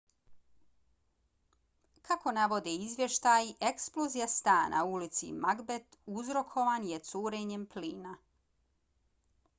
[2.07, 8.19] kako navode izvještaji eksplozija stana u ulici macbeth uzrokovan je curenjem plina